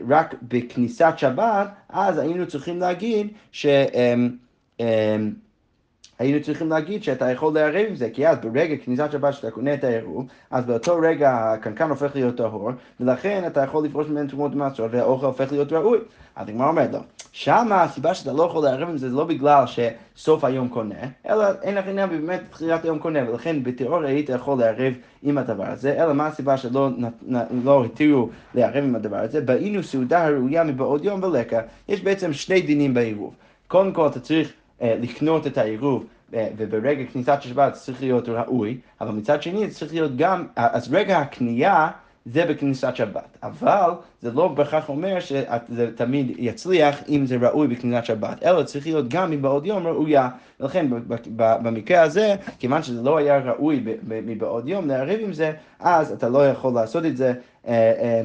[0.09, 3.66] רק בכניסת שבת, אז היינו צריכים להגיד ש...
[6.18, 9.74] היינו צריכים להגיד שאתה יכול לערב עם זה, כי אז ברגע כניסת שבת שאתה קונה
[9.74, 14.53] את העירוב, אז באותו רגע הקנקן הופך להיות טהור, ולכן אתה יכול לפרוש ממנו תרומות
[14.53, 15.98] ומעשרות, והאוכל הופך להיות ראוי.
[16.37, 16.98] אז הגמרא אומרת לו,
[17.33, 20.94] שמה הסיבה שאתה לא יכול לערב עם זה, זה לא בגלל שסוף היום קונה,
[21.29, 25.66] אלא אין לך עניין באמת תחילת היום קונה, ולכן בתיאוריה היית יכול לערב עם הדבר
[25.66, 26.90] הזה, אלא מה הסיבה שלא
[27.64, 29.40] לא התירו לערב עם הדבר הזה?
[29.40, 33.35] באינו סעודה הראויה מבעוד יום ולקה, יש בעצם שני דינים בעירוב.
[33.68, 39.10] קודם כל אתה צריך לקנות את העירוב, אה, וברגע כניסת השבת צריך להיות ראוי, אבל
[39.10, 41.88] מצד שני צריך להיות גם, אז רגע הקנייה
[42.26, 43.90] זה בכניסת שבת, אבל
[44.22, 49.08] זה לא בהכרח אומר שזה תמיד יצליח אם זה ראוי בכניסת שבת, אלא צריך להיות
[49.08, 50.28] גם מבעוד יום ראויה,
[50.60, 50.87] ולכן
[51.37, 56.48] במקרה הזה, כיוון שזה לא היה ראוי מבעוד יום לערב עם זה, אז אתה לא
[56.48, 57.32] יכול לעשות את זה
[57.66, 58.22] אה,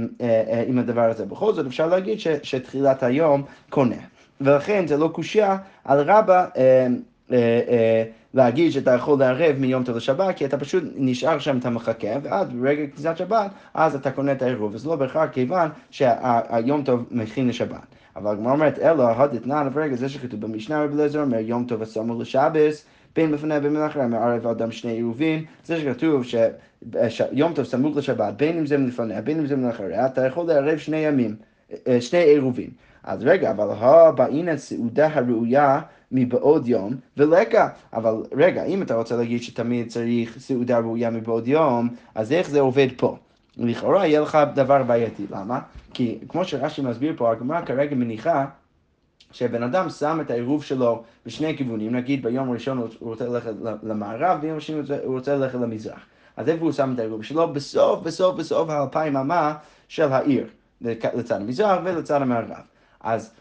[0.67, 1.25] עם הדבר הזה.
[1.25, 4.18] בכל זאת אפשר להגיד שתחילת היום קונה.
[4.41, 6.87] ולכן זה לא קושייה על רבא אה,
[7.31, 11.69] אה, אה, להגיד שאתה יכול לערב מיום טוב לשבת, כי אתה פשוט נשאר שם, אתה
[11.69, 16.83] מחכה, ואז ברגע כניסת שבת, אז אתה קונה את העירוב, וזה לא בהכרח כיוון שהיום
[16.83, 17.95] טוב מכין לשבת.
[18.15, 22.21] אבל הגמרא אומרת, אלא הדתנן, ורגע זה שכתוב במשנה רבי אליעזר אומר יום טוב הסמוך
[22.21, 26.23] לשבס, בין לפני בין מלאכה, מערב אדם שני עירובין, זה שכתוב
[27.09, 30.77] שיום טוב סמוך לשבת, בין אם זה מלפניה, בין אם זה מלאחריה, אתה יכול לערב
[30.77, 31.35] שני ימים,
[31.99, 32.69] שני עירובין.
[33.03, 37.69] אז רגע, אבל הבאינן סעודה הראויה מבעוד יום ולקה.
[37.93, 42.59] אבל רגע, אם אתה רוצה להגיד שתמיד צריך סעודה ראויה מבעוד יום, אז איך זה
[42.59, 43.17] עובד פה?
[43.57, 45.59] לכאורה יהיה לך דבר בעייתי, למה?
[45.93, 48.45] כי כמו שרש"י מסביר פה, הגמרא כרגע מניחה
[49.31, 53.51] שבן אדם שם את העירוב שלו בשני כיוונים, נגיד ביום הראשון הוא רוצה ללכת
[53.83, 55.99] למערב, ביום השני הוא רוצה ללכת למזרח.
[56.37, 57.53] אז איפה הוא שם את העירוב שלו?
[57.53, 59.55] בסוף, בסוף, בסוף האלפיים אמה
[59.87, 60.47] של העיר,
[60.81, 62.51] לצד המזרח ולצד המערב.
[63.01, 63.31] אז,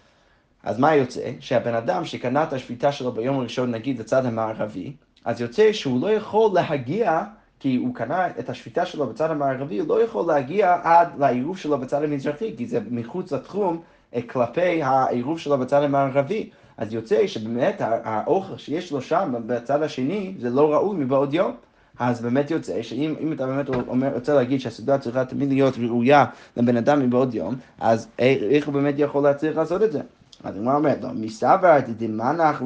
[0.63, 1.31] אז מה יוצא?
[1.41, 4.93] שהבן אדם שקנה את השביתה שלו ביום הראשון, נגיד לצד המערבי,
[5.25, 7.23] אז יוצא שהוא לא יכול להגיע,
[7.61, 11.79] כי הוא קנה את השביתה שלו בצד המערבי, הוא לא יכול להגיע עד לעירוב שלו
[11.79, 13.83] בצד המזרחי, כי זה מחוץ לתחום
[14.15, 16.51] אה, כלפי העירוב שלו בצד המערבי.
[16.77, 21.53] אז יוצא שבאמת האוכל שיש לו שם בצד השני, זה לא ראוי מבעוד יום.
[21.99, 26.25] אז באמת יוצא שאם אתה באמת אומר, רוצה להגיד שהסעודה צריכה תמיד להיות ראויה
[26.57, 30.01] לבן אדם מבעוד יום, אז איך הוא באמת יכול להצליח לעשות את זה?
[30.45, 32.63] אז הגמרא אומרת, לא, מסתבר דמנח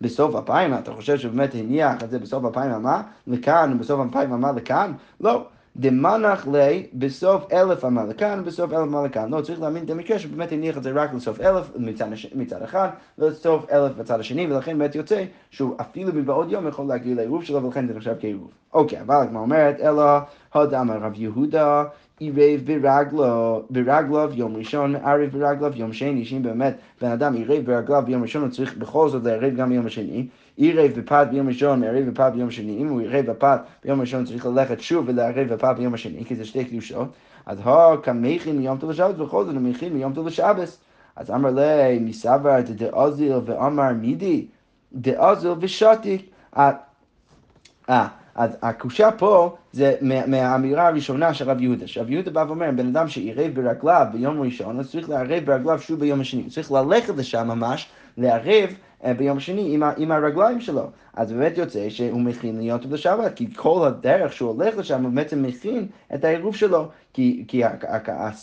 [0.00, 4.52] בסוף אפיים, אתה חושב שבאמת הניח את זה בסוף אפיים אמה לכאן, ובסוף אפיים אמה
[4.52, 4.92] לכאן?
[5.20, 5.46] לא.
[5.76, 9.30] דמנח לי בסוף אלף אמה לכאן ובסוף אלף לכאן.
[9.30, 12.88] לא, צריך להאמין את המקרה שבאמת הניח את זה רק לסוף אלף מצד, מצד אחד
[13.18, 17.62] ולסוף אלף בצד השני, ולכן באמת יוצא שהוא אפילו מבעוד יום יכול להגיע לעירוב שלו
[17.62, 18.50] ולכן זה נחשב כעירוב.
[18.74, 20.04] אוקיי, אבל הגמרא אומרת, אלא
[20.52, 21.84] הודם רב יהודה
[22.18, 28.02] עירב ברגלו, ברגליו יום ראשון, ערב ברגליו יום שני, שאם באמת בן אדם עירב ברגליו
[28.06, 30.26] ביום ראשון, הוא צריך בכל זאת לערב גם ביום השני.
[30.56, 32.78] עירב בפת ביום ראשון, מערב בפת ביום שני.
[32.78, 36.44] אם הוא עירב בפת ביום ראשון, צריך ללכת שוב ולערב בפת ביום השני, כי זה
[36.44, 37.08] שתי קדושות.
[37.46, 40.80] אז הו, כמכין מיום טוב לשבת, בכל זאת הוא מכין מיום טוב לשבס.
[41.16, 44.46] אז אמר לי, מסבר דאזיל ואמר מידי,
[44.92, 46.30] דאזיל ושתיק.
[46.56, 49.94] אה, אז הקושה פה זה
[50.26, 54.80] מהאמירה הראשונה של רב יהודה, שרב יהודה בא ואומר, בן אדם שעירב ברגליו ביום ראשון,
[54.80, 58.70] אז צריך לערב ברגליו שוב ביום השני, צריך ללכת לשם ממש, לערב
[59.16, 60.90] ביום שני עם, עם הרגליים שלו.
[61.14, 65.12] אז באמת יוצא שהוא מכין ליום טוב לשבת, כי כל הדרך שהוא הולך לשם הוא
[65.12, 66.88] בעצם מכין את העירוב שלו.
[67.12, 67.62] כי, כי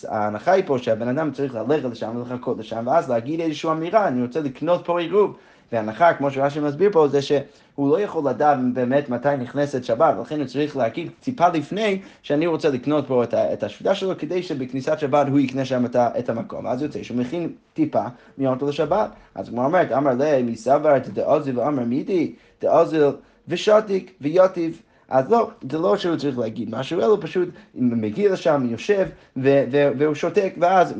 [0.08, 4.22] ההנחה היא פה שהבן אדם צריך ללכת לשם ולחכות לשם, ואז להגיד איזושהי אמירה, אני
[4.22, 5.38] רוצה לקנות פה עירוב.
[5.72, 10.40] וההנחה, כמו שרש"י מסביר פה, זה שהוא לא יכול לדעת באמת מתי נכנסת שבת, ולכן
[10.40, 15.00] הוא צריך להגיד טיפה לפני שאני רוצה לקנות פה את, את השביתה שלו, כדי שבכניסת
[15.00, 16.68] שבת הוא יקנה שם את, את המקום.
[16.68, 18.04] אז יוצא שהוא מכין טיפה
[18.38, 19.10] מיום טוב לשבת.
[19.36, 23.04] אז כמו אומרת, אמר לה, מסבר דאוזיל ואמר מידי, דאוזיל
[23.48, 24.82] ושתיק ויוטיב.
[25.12, 29.90] אז לא, זה לא שהוא צריך להגיד משהו, אלא פשוט מגיע לשם, יושב, ו- ו-
[29.98, 30.94] והוא שותק, ואז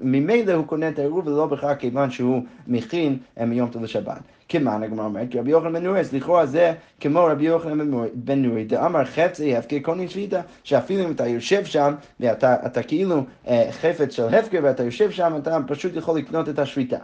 [0.00, 4.18] ממילא הוא קונה את העירוב, ולא בכלל כיוון שהוא מכין אה, מיום טוב לשבת.
[4.48, 8.64] כמען הגמרא אומרת, רבי יוחנן בן נורי, אז לכאורה זה כמו רבי יוחנן בן נורי,
[8.64, 14.34] דאמר חפצי הפקר קונים שביתה, שאפילו אם אתה יושב שם, ואתה כאילו אה, חפץ של
[14.34, 16.98] הפקר, ואתה יושב שם, אתה פשוט יכול לקנות את השביתה.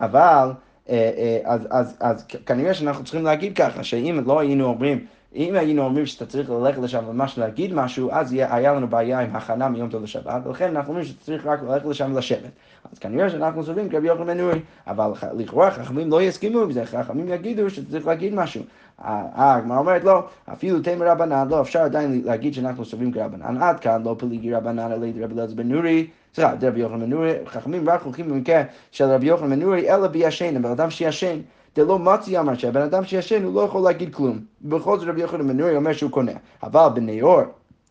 [0.00, 0.50] אבל,
[0.88, 5.06] אה, אז, אז, אז כנראה שאנחנו צריכים להגיד ככה, שאם לא היינו אומרים
[5.36, 9.36] אם היינו אומרים שאתה צריך ללכת לשם ממש להגיד משהו, אז היה לנו בעיה עם
[9.36, 12.50] הכנה מיום טוב לשבת, ולכן אנחנו אומרים שאתה צריך רק ללכת לשם ולשבת.
[12.92, 16.86] אז כנראה שאנחנו סוברים כרבי יוחנן בן נורי, אבל לכאורה חכמים לא יסכימו עם זה,
[16.86, 18.62] חכמים יגידו שאתה צריך להגיד משהו.
[18.98, 23.62] הגמרא אומרת לא, אפילו תמר רבנן, לא, אפשר עדיין להגיד שאנחנו סוברים כרבנן.
[23.62, 26.06] עד כאן לא פליגי רבנן אלא רבי אלעזר בן נורי.
[26.34, 30.06] סליחה, רבי יוחנן בן נורי, חכמים רק הולכים במקרה של רבי יוחנן בן נורי, אלא
[30.06, 31.38] בישן, הבן אדם שישן.
[31.76, 34.38] דלא מצי אמר שהבן אדם שישן הוא לא יכול להגיד כלום.
[34.62, 36.32] בכל זאת רבי יוחנן בן נורי אומר שהוא קונה.
[36.62, 37.40] אבל בניאור,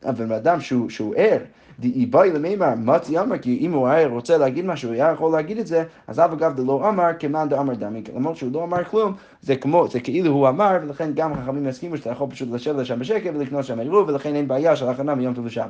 [0.03, 1.37] הבן אדם שהוא ער,
[1.79, 5.57] דאיבאי למימר, מצי אמר, כי אם הוא היה רוצה להגיד משהו, הוא היה יכול להגיד
[5.57, 9.13] את זה, אז אף אגב דלא אמר, כמאן דאמר דמי, למרות שהוא לא אמר כלום,
[9.41, 12.99] זה כמו, זה כאילו הוא אמר, ולכן גם חכמים יסכימו שאתה יכול פשוט לשבת לשם
[12.99, 15.67] בשקט ולקנות שם עירוב, ולכן אין בעיה של הכנה מיום טוב לשבת.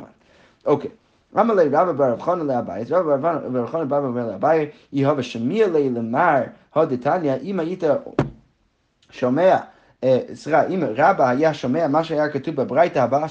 [0.65, 0.89] אוקיי.
[1.35, 5.23] רמא לי רבא בר רב חנא לאביי, אז רבא בר חנא בא ואומר לאביי, יהווה
[5.23, 6.41] שמיע לי למר
[6.75, 7.83] הדתניא, אם היית
[9.11, 9.57] שומע
[10.33, 13.25] סליחה, אם רבא היה שומע מה שהיה כתוב בברייתא הבאה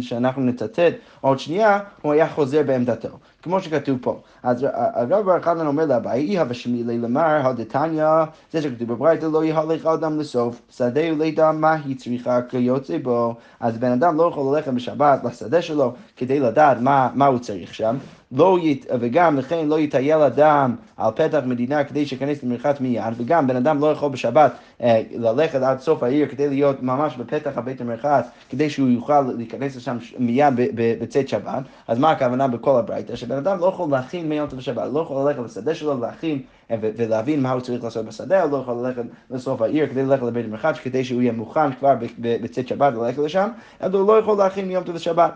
[0.00, 3.08] שאנחנו נצטט עוד שנייה, הוא היה חוזר בעמדתו,
[3.42, 4.20] כמו שכתוב פה.
[4.42, 8.04] אז רבא בר חנן אומר לאביי, אי הווה שמילי למר, הדתניא,
[8.52, 13.34] זה שכתוב בברייתא, לא יהלך אדם לסוף, שדה ולידע מה היא צריכה כיוצא בו.
[13.60, 17.74] אז בן אדם לא יכול ללכת בשבת לשדה שלו כדי לדעת מה, מה הוא צריך
[17.74, 17.96] שם.
[18.32, 18.86] לא ית...
[19.00, 23.80] וגם לכן לא יטייל אדם על פתח מדינה כדי שיכנס למרחץ מיד, וגם בן אדם
[23.80, 28.70] לא יכול בשבת אה, ללכת עד סוף העיר כדי להיות ממש בפתח הבית המרחץ, כדי
[28.70, 33.16] שהוא יוכל להיכנס לשם מיד בצאת שבת, אז מה הכוונה בכל הברייתא?
[33.30, 36.76] שבן אדם לא יכול להכין מיום טוב שבת, לא יכול ללכת לשדה שלו, להכין אה,
[36.80, 40.46] ולהבין מה הוא צריך לעשות בשדה, הוא לא יכול ללכת לסוף העיר כדי ללכת לבית
[40.46, 43.48] המרחץ, כדי שהוא יהיה מוכן כבר בצאת שבת וללכת לשם,
[43.80, 45.32] אבל הוא לא יכול להכין מיום טוב שבת.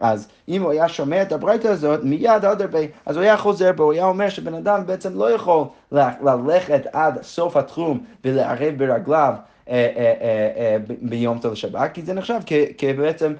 [0.00, 3.72] אז אם הוא היה שומע את הברייתא הזאת, מיד עוד הרבה, אז הוא היה חוזר
[3.72, 9.34] בו, הוא היה אומר שבן אדם בעצם לא יכול ללכת עד סוף התחום ולערב ברגליו.
[9.68, 12.40] אה, אה, ביום טוב לשבת, כי זה נחשב
[12.78, 13.32] כבעצם,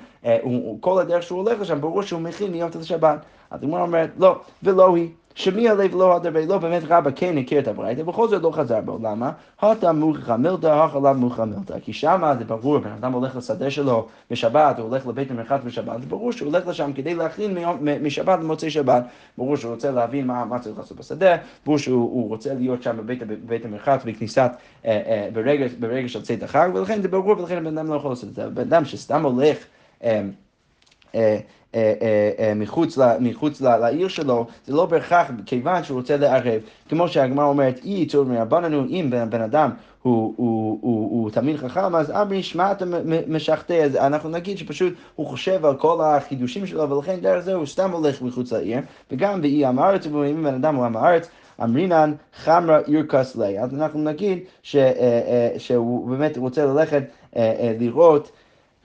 [0.80, 3.18] כל הדרך שהוא הולך לשם, ברור שהוא מכין מיום טוב לשבת.
[3.50, 5.08] אז הוא אומר, לא, ולא היא.
[5.38, 8.80] שמי הלב לא הרבה, לא באמת רבא כן הכיר את הברייתא, ובכל זאת לא חזר
[8.80, 9.32] בו, למה?
[9.60, 14.06] הטה מוכחה מילתא, החלב מוכחה מילתא, כי שמה זה ברור, בן אדם הולך לשדה שלו
[14.30, 17.58] בשבת, הוא הולך לבית המרחץ בשבת, זה ברור שהוא הולך לשם כדי להכין
[18.02, 19.04] משבת למוצאי שבת,
[19.38, 23.22] ברור שהוא רוצה להבין מה, מה צריך לעשות בשדה, ברור שהוא רוצה להיות שם בבית,
[23.22, 24.50] בבית המרחץ בכניסת,
[24.84, 28.10] אה, אה, ברגע, ברגע של צאת החג, ולכן זה ברור, ולכן הבן אדם לא יכול
[28.10, 29.58] לעשות את זה, בן אדם שסתם הולך
[30.04, 30.22] אה,
[31.74, 36.60] אה, אה, אה, מחוץ, מחוץ לעיר שלו, זה לא בהכרח כיוון שהוא רוצה לערב.
[36.88, 39.70] כמו שהגמרא אומרת, אי צור מרבננו, אם בן אדם
[40.02, 42.84] הוא, הוא, הוא, הוא תמיד חכם, אז אמרי שמע אתה
[43.26, 47.66] משחטא, אז אנחנו נגיד שפשוט הוא חושב על כל החידושים שלו, ולכן דרך זה הוא
[47.66, 51.28] סתם הולך מחוץ לעיר, וגם באי עם הארץ, אם בן אדם הוא עם הארץ,
[51.62, 53.58] אמרינן חמרה ירקס לי.
[53.58, 54.76] אז אנחנו נגיד ש,
[55.58, 57.02] שהוא באמת רוצה ללכת
[57.78, 58.30] לראות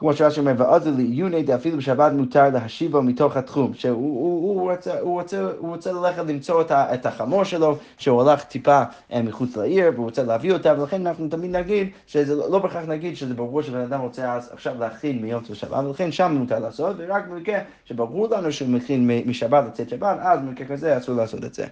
[0.03, 5.21] כמו שרש"י אומר, ועוד לעיוני דאפילו בשבת מותר להשיבו מתוך התחום, שהוא הוא, הוא
[5.61, 8.83] רוצה, ללכת למצוא את, ה, את החמור שלו, שהוא הלך טיפה
[9.23, 13.33] מחוץ לעיר, והוא רוצה להביא אותה, ולכן אנחנו תמיד נגיד, שזה לא בהכרח נגיד שזה
[13.33, 17.59] ברור שבן אדם רוצה עכשיו להכין מיום של שבת, ולכן שם מותר לעשות, ורק במקרה
[17.85, 21.65] שברור לנו שהוא מכין משבת לצאת שבת, אז במקרה כזה אסור לעשות את זה.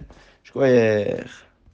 [0.44, 1.51] שכוייך.